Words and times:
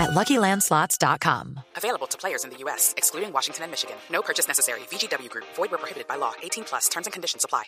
at 0.00 0.10
LuckyLandSlots.com. 0.10 1.60
Available 1.76 2.06
to 2.08 2.18
players 2.18 2.44
in 2.44 2.50
the 2.50 2.56
U.S., 2.64 2.94
excluding 2.96 3.32
Washington 3.32 3.64
and 3.64 3.70
Michigan. 3.70 3.96
No 4.10 4.22
purchase 4.22 4.48
necessary. 4.48 4.80
VGW 4.90 5.28
Group. 5.28 5.46
Void 5.56 5.70
where 5.70 5.78
prohibited 5.78 6.08
by 6.08 6.16
law. 6.16 6.32
18 6.42 6.64
plus. 6.64 6.88
Terms 6.88 7.06
and 7.06 7.12
conditions 7.12 7.44
apply. 7.44 7.64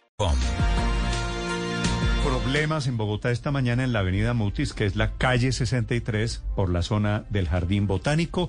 Problemas 2.24 2.86
en 2.86 2.96
Bogotá 2.96 3.32
esta 3.32 3.50
mañana 3.50 3.82
en 3.82 3.92
la 3.92 3.98
avenida 3.98 4.32
Mutis, 4.32 4.72
que 4.74 4.86
es 4.86 4.94
la 4.94 5.12
calle 5.18 5.50
63, 5.50 6.42
por 6.54 6.70
la 6.70 6.82
zona 6.82 7.24
del 7.30 7.48
Jardín 7.48 7.88
Botánico. 7.88 8.48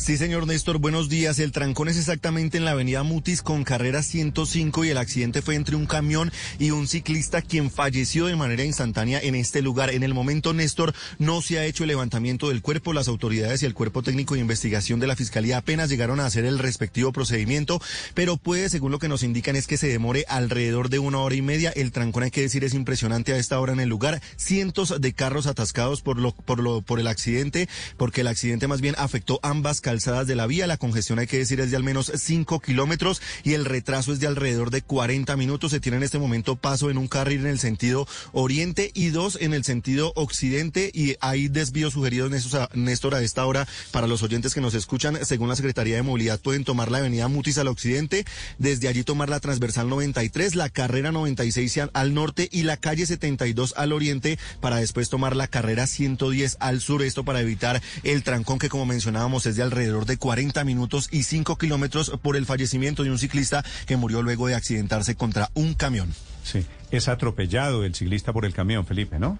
Sí, 0.00 0.16
señor 0.16 0.46
Néstor, 0.46 0.78
buenos 0.78 1.10
días. 1.10 1.38
El 1.38 1.52
trancón 1.52 1.88
es 1.88 1.98
exactamente 1.98 2.56
en 2.56 2.64
la 2.64 2.70
avenida 2.70 3.02
Mutis 3.02 3.42
con 3.42 3.64
carrera 3.64 4.02
105 4.02 4.86
y 4.86 4.88
el 4.88 4.96
accidente 4.96 5.42
fue 5.42 5.56
entre 5.56 5.76
un 5.76 5.84
camión 5.84 6.32
y 6.58 6.70
un 6.70 6.88
ciclista 6.88 7.42
quien 7.42 7.70
falleció 7.70 8.24
de 8.24 8.34
manera 8.34 8.64
instantánea 8.64 9.20
en 9.20 9.34
este 9.34 9.60
lugar. 9.60 9.90
En 9.90 10.02
el 10.02 10.14
momento, 10.14 10.54
Néstor, 10.54 10.94
no 11.18 11.42
se 11.42 11.58
ha 11.58 11.66
hecho 11.66 11.84
el 11.84 11.88
levantamiento 11.88 12.48
del 12.48 12.62
cuerpo. 12.62 12.94
Las 12.94 13.08
autoridades 13.08 13.62
y 13.62 13.66
el 13.66 13.74
cuerpo 13.74 14.02
técnico 14.02 14.34
de 14.34 14.40
investigación 14.40 15.00
de 15.00 15.06
la 15.06 15.16
Fiscalía 15.16 15.58
apenas 15.58 15.90
llegaron 15.90 16.18
a 16.18 16.24
hacer 16.24 16.46
el 16.46 16.58
respectivo 16.58 17.12
procedimiento, 17.12 17.78
pero 18.14 18.38
puede, 18.38 18.70
según 18.70 18.92
lo 18.92 18.98
que 18.98 19.08
nos 19.08 19.22
indican, 19.22 19.54
es 19.54 19.66
que 19.66 19.76
se 19.76 19.88
demore 19.88 20.24
alrededor 20.28 20.88
de 20.88 20.98
una 20.98 21.18
hora 21.18 21.34
y 21.34 21.42
media. 21.42 21.74
El 21.76 21.92
trancón, 21.92 22.22
hay 22.22 22.30
que 22.30 22.40
decir, 22.40 22.64
es 22.64 22.72
impresionante 22.72 23.34
a 23.34 23.36
esta 23.36 23.60
hora 23.60 23.74
en 23.74 23.80
el 23.80 23.90
lugar. 23.90 24.22
Cientos 24.36 24.98
de 24.98 25.12
carros 25.12 25.46
atascados 25.46 26.00
por 26.00 26.18
lo, 26.18 26.32
por 26.32 26.58
lo, 26.58 26.80
por 26.80 27.00
el 27.00 27.06
accidente, 27.06 27.68
porque 27.98 28.22
el 28.22 28.28
accidente 28.28 28.66
más 28.66 28.80
bien 28.80 28.94
afectó 28.96 29.40
ambas 29.42 29.82
calzadas 29.90 30.28
de 30.28 30.36
la 30.36 30.46
vía. 30.46 30.68
La 30.68 30.76
congestión, 30.76 31.18
hay 31.18 31.26
que 31.26 31.38
decir, 31.38 31.58
es 31.58 31.72
de 31.72 31.76
al 31.76 31.82
menos 31.82 32.12
5 32.14 32.60
kilómetros 32.60 33.20
y 33.42 33.54
el 33.54 33.64
retraso 33.64 34.12
es 34.12 34.20
de 34.20 34.28
alrededor 34.28 34.70
de 34.70 34.82
40 34.82 35.36
minutos. 35.36 35.72
Se 35.72 35.80
tiene 35.80 35.96
en 35.96 36.04
este 36.04 36.20
momento 36.20 36.54
paso 36.54 36.90
en 36.90 36.98
un 36.98 37.08
carril 37.08 37.40
en 37.40 37.48
el 37.48 37.58
sentido 37.58 38.06
oriente 38.30 38.92
y 38.94 39.08
dos 39.08 39.36
en 39.40 39.52
el 39.52 39.64
sentido 39.64 40.12
occidente 40.14 40.92
y 40.94 41.16
hay 41.20 41.48
desvíos 41.48 41.94
sugeridos, 41.94 42.30
Néstor, 42.74 43.14
a 43.16 43.20
esta 43.20 43.44
hora 43.44 43.66
para 43.90 44.06
los 44.06 44.22
oyentes 44.22 44.54
que 44.54 44.60
nos 44.60 44.74
escuchan. 44.74 45.18
Según 45.24 45.48
la 45.48 45.56
Secretaría 45.56 45.96
de 45.96 46.02
Movilidad, 46.02 46.38
pueden 46.38 46.62
tomar 46.62 46.92
la 46.92 46.98
avenida 46.98 47.26
Mutis 47.26 47.58
al 47.58 47.66
occidente, 47.66 48.24
desde 48.58 48.86
allí 48.86 49.02
tomar 49.02 49.28
la 49.28 49.40
transversal 49.40 49.88
93, 49.88 50.54
la 50.54 50.68
carrera 50.68 51.10
96 51.10 51.80
al 51.92 52.14
norte 52.14 52.48
y 52.52 52.62
la 52.62 52.76
calle 52.76 53.06
72 53.06 53.74
al 53.76 53.92
oriente 53.92 54.38
para 54.60 54.76
después 54.76 55.08
tomar 55.08 55.34
la 55.34 55.48
carrera 55.48 55.88
110 55.88 56.58
al 56.60 56.80
sur. 56.80 57.02
Esto 57.02 57.24
para 57.24 57.40
evitar 57.40 57.82
el 58.04 58.22
trancón 58.22 58.60
que, 58.60 58.68
como 58.68 58.86
mencionábamos, 58.86 59.46
es 59.46 59.56
de 59.56 59.64
alrededor 59.70 60.04
de 60.06 60.16
40 60.16 60.64
minutos 60.64 61.08
y 61.10 61.22
5 61.22 61.56
kilómetros 61.56 62.10
por 62.22 62.36
el 62.36 62.46
fallecimiento 62.46 63.04
de 63.04 63.10
un 63.10 63.18
ciclista 63.18 63.64
que 63.86 63.96
murió 63.96 64.22
luego 64.22 64.48
de 64.48 64.54
accidentarse 64.54 65.14
contra 65.14 65.50
un 65.54 65.74
camión. 65.74 66.12
Sí, 66.44 66.66
es 66.90 67.08
atropellado 67.08 67.84
el 67.84 67.94
ciclista 67.94 68.32
por 68.32 68.44
el 68.44 68.52
camión, 68.52 68.86
Felipe, 68.86 69.18
¿no? 69.18 69.38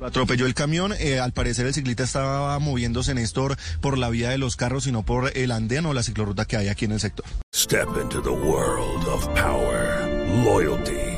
Atropelló 0.00 0.46
el 0.46 0.54
camión, 0.54 0.94
eh, 1.00 1.18
al 1.18 1.32
parecer 1.32 1.66
el 1.66 1.74
ciclista 1.74 2.04
estaba 2.04 2.56
moviéndose, 2.60 3.14
Néstor, 3.14 3.56
por 3.80 3.98
la 3.98 4.10
vía 4.10 4.30
de 4.30 4.38
los 4.38 4.54
carros 4.54 4.86
y 4.86 4.92
no 4.92 5.02
por 5.02 5.36
el 5.36 5.50
andén 5.50 5.86
o 5.86 5.92
la 5.92 6.04
ciclorruta 6.04 6.44
que 6.44 6.56
hay 6.56 6.68
aquí 6.68 6.84
en 6.84 6.92
el 6.92 7.00
sector. 7.00 7.26
Step 7.52 7.88
into 8.00 8.22
the 8.22 8.30
world 8.30 9.08
of 9.08 9.26
power, 9.34 10.06
loyalty 10.44 11.17